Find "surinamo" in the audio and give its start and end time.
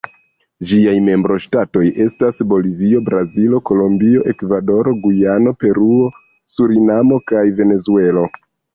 6.57-7.25